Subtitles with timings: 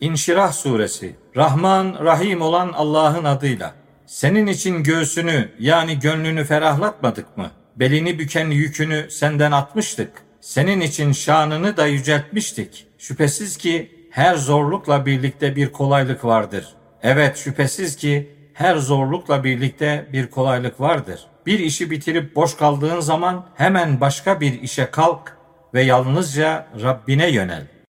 [0.00, 3.74] İnşirah suresi Rahman Rahim olan Allah'ın adıyla.
[4.06, 7.50] Senin için göğsünü yani gönlünü ferahlatmadık mı?
[7.76, 10.12] Belini büken yükünü senden atmıştık.
[10.40, 12.86] Senin için şanını da yüceltmiştik.
[12.98, 16.68] Şüphesiz ki her zorlukla birlikte bir kolaylık vardır.
[17.02, 21.26] Evet şüphesiz ki her zorlukla birlikte bir kolaylık vardır.
[21.46, 25.36] Bir işi bitirip boş kaldığın zaman hemen başka bir işe kalk
[25.74, 27.79] ve yalnızca Rabbine yönel.